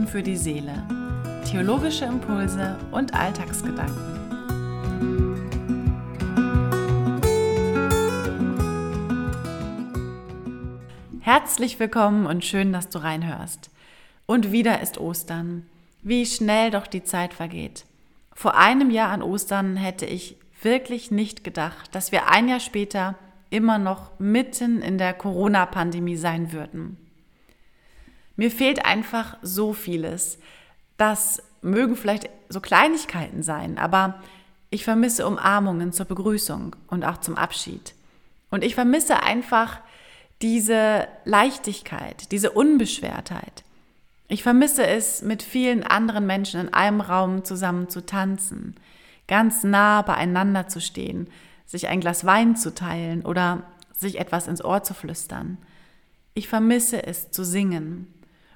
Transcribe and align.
tun 0.00 0.06
für 0.06 0.22
die 0.22 0.36
Seele. 0.36 0.82
Theologische 1.50 2.04
Impulse 2.04 2.78
und 2.90 3.14
Alltagsgedanken. 3.14 4.18
Herzlich 11.20 11.78
willkommen 11.78 12.26
und 12.26 12.44
schön, 12.44 12.72
dass 12.72 12.88
du 12.88 12.98
reinhörst. 12.98 13.70
Und 14.26 14.52
wieder 14.52 14.80
ist 14.80 14.98
Ostern. 14.98 15.66
Wie 16.02 16.24
schnell 16.24 16.70
doch 16.70 16.86
die 16.86 17.04
Zeit 17.04 17.34
vergeht. 17.34 17.84
Vor 18.32 18.56
einem 18.56 18.90
Jahr 18.90 19.10
an 19.10 19.22
Ostern 19.22 19.76
hätte 19.76 20.06
ich 20.06 20.36
wirklich 20.62 21.10
nicht 21.10 21.44
gedacht, 21.44 21.94
dass 21.94 22.10
wir 22.10 22.30
ein 22.30 22.48
Jahr 22.48 22.60
später 22.60 23.16
immer 23.50 23.78
noch 23.78 24.18
mitten 24.18 24.80
in 24.80 24.96
der 24.96 25.12
Corona-Pandemie 25.12 26.16
sein 26.16 26.52
würden. 26.52 26.96
Mir 28.40 28.50
fehlt 28.50 28.86
einfach 28.86 29.36
so 29.42 29.74
vieles. 29.74 30.38
Das 30.96 31.42
mögen 31.60 31.94
vielleicht 31.94 32.30
so 32.48 32.62
Kleinigkeiten 32.62 33.42
sein, 33.42 33.76
aber 33.76 34.14
ich 34.70 34.82
vermisse 34.82 35.26
Umarmungen 35.26 35.92
zur 35.92 36.06
Begrüßung 36.06 36.74
und 36.86 37.04
auch 37.04 37.18
zum 37.18 37.36
Abschied. 37.36 37.92
Und 38.50 38.64
ich 38.64 38.74
vermisse 38.74 39.22
einfach 39.22 39.80
diese 40.40 41.06
Leichtigkeit, 41.26 42.32
diese 42.32 42.52
Unbeschwertheit. 42.52 43.62
Ich 44.26 44.42
vermisse 44.42 44.86
es, 44.86 45.20
mit 45.20 45.42
vielen 45.42 45.82
anderen 45.82 46.26
Menschen 46.26 46.62
in 46.62 46.72
einem 46.72 47.02
Raum 47.02 47.44
zusammen 47.44 47.90
zu 47.90 48.06
tanzen, 48.06 48.74
ganz 49.28 49.64
nah 49.64 50.00
beieinander 50.00 50.66
zu 50.66 50.80
stehen, 50.80 51.28
sich 51.66 51.88
ein 51.88 52.00
Glas 52.00 52.24
Wein 52.24 52.56
zu 52.56 52.74
teilen 52.74 53.20
oder 53.20 53.64
sich 53.92 54.18
etwas 54.18 54.48
ins 54.48 54.64
Ohr 54.64 54.82
zu 54.82 54.94
flüstern. 54.94 55.58
Ich 56.32 56.48
vermisse 56.48 57.06
es 57.06 57.30
zu 57.30 57.44
singen, 57.44 58.06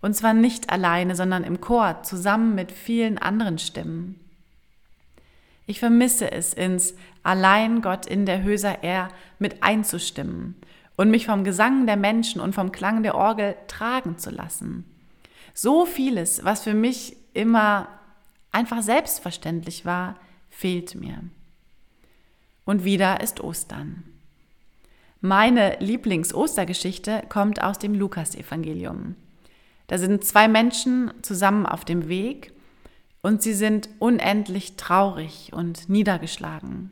und 0.00 0.14
zwar 0.14 0.34
nicht 0.34 0.70
alleine, 0.70 1.16
sondern 1.16 1.44
im 1.44 1.60
Chor, 1.60 2.02
zusammen 2.02 2.54
mit 2.54 2.72
vielen 2.72 3.18
anderen 3.18 3.58
Stimmen. 3.58 4.20
Ich 5.66 5.80
vermisse 5.80 6.30
es, 6.32 6.54
ins 6.54 6.94
Allein 7.22 7.82
Gott 7.82 8.06
in 8.06 8.24
der 8.24 8.42
Höser 8.42 8.82
Er 8.82 9.10
mit 9.38 9.62
einzustimmen 9.62 10.56
und 10.96 11.10
mich 11.10 11.26
vom 11.26 11.44
Gesang 11.44 11.86
der 11.86 11.96
Menschen 11.96 12.40
und 12.40 12.54
vom 12.54 12.72
Klang 12.72 13.02
der 13.02 13.14
Orgel 13.14 13.54
tragen 13.66 14.18
zu 14.18 14.30
lassen. 14.30 14.84
So 15.52 15.84
vieles, 15.84 16.44
was 16.44 16.62
für 16.62 16.74
mich 16.74 17.16
immer 17.34 17.88
einfach 18.50 18.82
selbstverständlich 18.82 19.84
war, 19.84 20.16
fehlt 20.48 20.94
mir. 20.94 21.22
Und 22.64 22.84
wieder 22.84 23.20
ist 23.20 23.40
Ostern. 23.40 24.04
Meine 25.20 25.76
Lieblings-Ostergeschichte 25.80 27.24
kommt 27.28 27.62
aus 27.62 27.78
dem 27.78 27.94
Lukasevangelium. 27.94 29.16
Da 29.88 29.98
sind 29.98 30.22
zwei 30.22 30.48
Menschen 30.48 31.12
zusammen 31.22 31.66
auf 31.66 31.84
dem 31.84 32.08
Weg 32.08 32.52
und 33.22 33.42
sie 33.42 33.54
sind 33.54 33.88
unendlich 33.98 34.76
traurig 34.76 35.50
und 35.52 35.88
niedergeschlagen. 35.88 36.90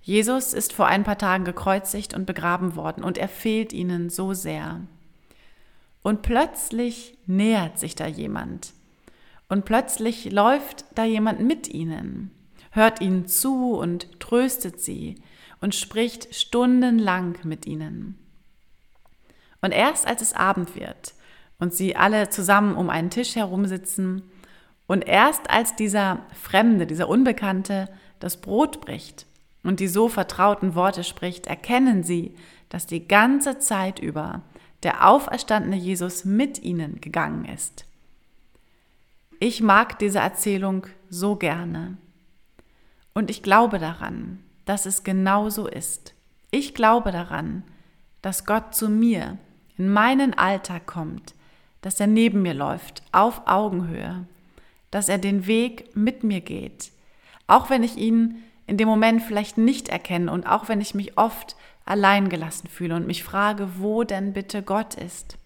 Jesus 0.00 0.52
ist 0.52 0.72
vor 0.72 0.86
ein 0.86 1.04
paar 1.04 1.18
Tagen 1.18 1.44
gekreuzigt 1.44 2.14
und 2.14 2.26
begraben 2.26 2.74
worden 2.74 3.04
und 3.04 3.18
er 3.18 3.28
fehlt 3.28 3.72
ihnen 3.72 4.10
so 4.10 4.32
sehr. 4.32 4.80
Und 6.02 6.22
plötzlich 6.22 7.16
nähert 7.26 7.78
sich 7.78 7.94
da 7.94 8.06
jemand. 8.06 8.72
Und 9.48 9.66
plötzlich 9.66 10.32
läuft 10.32 10.86
da 10.94 11.04
jemand 11.04 11.40
mit 11.40 11.68
ihnen, 11.68 12.32
hört 12.70 13.02
ihnen 13.02 13.28
zu 13.28 13.74
und 13.74 14.18
tröstet 14.18 14.80
sie 14.80 15.16
und 15.60 15.74
spricht 15.74 16.34
stundenlang 16.34 17.36
mit 17.44 17.66
ihnen. 17.66 18.18
Und 19.60 19.72
erst 19.72 20.06
als 20.06 20.22
es 20.22 20.32
Abend 20.32 20.74
wird 20.74 21.14
und 21.62 21.72
sie 21.72 21.94
alle 21.94 22.28
zusammen 22.28 22.74
um 22.74 22.90
einen 22.90 23.10
Tisch 23.10 23.36
herumsitzen. 23.36 24.22
Und 24.88 25.06
erst 25.06 25.48
als 25.48 25.76
dieser 25.76 26.18
Fremde, 26.34 26.88
dieser 26.88 27.08
Unbekannte 27.08 27.88
das 28.18 28.40
Brot 28.40 28.80
bricht 28.80 29.26
und 29.62 29.78
die 29.78 29.86
so 29.86 30.08
vertrauten 30.08 30.74
Worte 30.74 31.04
spricht, 31.04 31.46
erkennen 31.46 32.02
sie, 32.02 32.34
dass 32.68 32.88
die 32.88 33.06
ganze 33.06 33.60
Zeit 33.60 34.00
über 34.00 34.42
der 34.82 35.06
auferstandene 35.06 35.76
Jesus 35.76 36.24
mit 36.24 36.60
ihnen 36.60 37.00
gegangen 37.00 37.44
ist. 37.44 37.86
Ich 39.38 39.62
mag 39.62 40.00
diese 40.00 40.18
Erzählung 40.18 40.88
so 41.10 41.36
gerne. 41.36 41.96
Und 43.14 43.30
ich 43.30 43.40
glaube 43.44 43.78
daran, 43.78 44.40
dass 44.64 44.84
es 44.84 45.04
genau 45.04 45.48
so 45.48 45.68
ist. 45.68 46.14
Ich 46.50 46.74
glaube 46.74 47.12
daran, 47.12 47.62
dass 48.20 48.46
Gott 48.46 48.74
zu 48.74 48.88
mir 48.88 49.38
in 49.76 49.88
meinen 49.88 50.34
Alltag 50.34 50.86
kommt, 50.86 51.36
dass 51.82 52.00
er 52.00 52.06
neben 52.06 52.42
mir 52.42 52.54
läuft, 52.54 53.02
auf 53.12 53.42
Augenhöhe, 53.46 54.26
dass 54.90 55.08
er 55.08 55.18
den 55.18 55.46
Weg 55.46 55.94
mit 55.94 56.24
mir 56.24 56.40
geht, 56.40 56.90
auch 57.46 57.68
wenn 57.68 57.82
ich 57.82 57.96
ihn 57.96 58.42
in 58.66 58.78
dem 58.78 58.88
Moment 58.88 59.22
vielleicht 59.22 59.58
nicht 59.58 59.88
erkenne 59.88 60.32
und 60.32 60.46
auch 60.46 60.68
wenn 60.68 60.80
ich 60.80 60.94
mich 60.94 61.18
oft 61.18 61.56
allein 61.84 62.28
gelassen 62.28 62.68
fühle 62.68 62.94
und 62.94 63.06
mich 63.06 63.24
frage, 63.24 63.68
wo 63.78 64.04
denn 64.04 64.32
bitte 64.32 64.62
Gott 64.62 64.94
ist. 64.94 65.36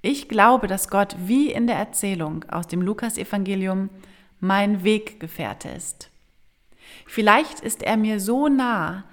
Ich 0.00 0.28
glaube, 0.28 0.66
dass 0.66 0.88
Gott 0.88 1.16
wie 1.18 1.52
in 1.52 1.66
der 1.66 1.76
Erzählung 1.76 2.44
aus 2.50 2.66
dem 2.66 2.80
Lukasevangelium 2.80 3.90
mein 4.40 4.84
Weggefährte 4.84 5.68
ist. 5.68 6.10
Vielleicht 7.06 7.60
ist 7.60 7.82
er 7.82 7.96
mir 7.96 8.20
so 8.20 8.48
nah 8.48 9.04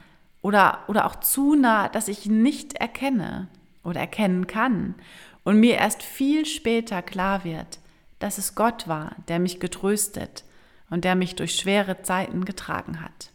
oder, 0.41 0.79
oder 0.87 1.05
auch 1.05 1.17
zu 1.17 1.55
nah, 1.55 1.89
dass 1.89 2.07
ich 2.07 2.25
ihn 2.27 2.41
nicht 2.41 2.75
erkenne 2.75 3.47
oder 3.83 3.99
erkennen 3.99 4.47
kann 4.47 4.95
und 5.45 5.59
mir 5.59 5.75
erst 5.75 6.03
viel 6.03 6.45
später 6.45 7.01
klar 7.01 7.45
wird, 7.45 7.79
dass 8.19 8.37
es 8.37 8.55
Gott 8.55 8.89
war, 8.89 9.15
der 9.29 9.39
mich 9.39 9.61
getröstet 9.61 10.43
und 10.89 11.05
der 11.05 11.15
mich 11.15 11.35
durch 11.35 11.55
schwere 11.55 12.01
Zeiten 12.01 12.43
getragen 12.43 13.01
hat. 13.01 13.31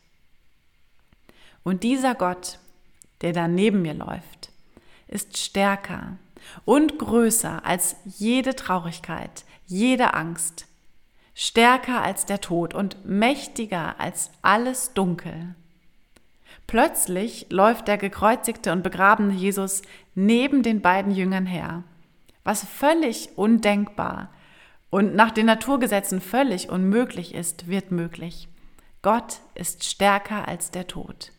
Und 1.63 1.83
dieser 1.83 2.15
Gott, 2.15 2.59
der 3.23 3.33
da 3.33 3.49
neben 3.49 3.83
mir 3.83 3.95
läuft, 3.95 4.51
ist 5.07 5.39
stärker 5.39 6.17
und 6.65 6.99
größer 6.99 7.65
als 7.65 7.97
jede 8.05 8.57
Traurigkeit, 8.57 9.45
jede 9.67 10.15
Angst, 10.15 10.67
stärker 11.35 12.03
als 12.03 12.27
der 12.27 12.41
Tod 12.41 12.75
und 12.75 13.05
mächtiger 13.05 14.01
als 14.01 14.31
alles 14.43 14.95
Dunkel. 14.95 15.55
Plötzlich 16.67 17.47
läuft 17.51 17.89
der 17.89 17.99
gekreuzigte 17.99 18.73
und 18.73 18.83
begrabene 18.83 19.35
Jesus 19.35 19.83
neben 20.15 20.63
den 20.63 20.81
beiden 20.81 21.13
Jüngern 21.13 21.47
her 21.47 21.85
was 22.45 22.65
völlig 22.65 23.31
undenkbar 23.37 24.31
und 24.91 25.15
nach 25.15 25.31
den 25.31 25.47
Naturgesetzen 25.47 26.21
völlig 26.21 26.69
unmöglich 26.69 27.35
ist, 27.35 27.69
wird 27.69 27.93
möglich. 27.93 28.49
Gott 29.03 29.39
ist 29.55 29.85
stärker 29.85 30.49
als 30.49 30.71
der 30.71 30.87
Tod. 30.87 31.33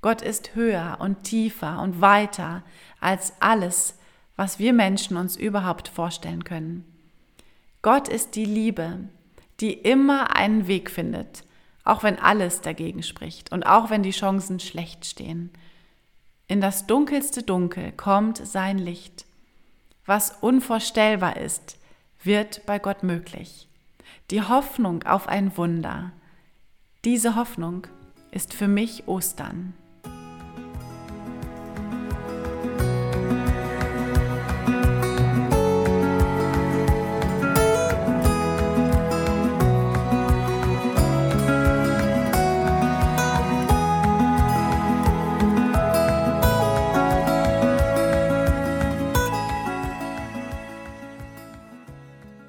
Gott 0.00 0.22
ist 0.22 0.54
höher 0.54 0.98
und 1.00 1.24
tiefer 1.24 1.82
und 1.82 2.00
weiter 2.00 2.62
als 3.00 3.32
alles, 3.40 3.98
was 4.36 4.60
wir 4.60 4.72
Menschen 4.72 5.16
uns 5.16 5.36
überhaupt 5.36 5.88
vorstellen 5.88 6.44
können. 6.44 6.84
Gott 7.82 8.08
ist 8.08 8.36
die 8.36 8.44
Liebe, 8.44 9.08
die 9.60 9.72
immer 9.72 10.36
einen 10.36 10.68
Weg 10.68 10.90
findet, 10.90 11.42
auch 11.82 12.04
wenn 12.04 12.18
alles 12.18 12.60
dagegen 12.60 13.02
spricht 13.02 13.50
und 13.50 13.64
auch 13.64 13.90
wenn 13.90 14.04
die 14.04 14.12
Chancen 14.12 14.60
schlecht 14.60 15.04
stehen. 15.04 15.50
In 16.46 16.60
das 16.60 16.86
dunkelste 16.86 17.42
Dunkel 17.42 17.92
kommt 17.92 18.38
sein 18.38 18.78
Licht 18.78 19.26
was 20.08 20.32
unvorstellbar 20.40 21.36
ist, 21.36 21.76
wird 22.22 22.64
bei 22.66 22.78
Gott 22.78 23.02
möglich. 23.02 23.68
Die 24.30 24.42
Hoffnung 24.42 25.02
auf 25.04 25.28
ein 25.28 25.56
Wunder. 25.56 26.12
Diese 27.04 27.36
Hoffnung 27.36 27.86
ist 28.30 28.54
für 28.54 28.68
mich 28.68 29.06
Ostern. 29.06 29.74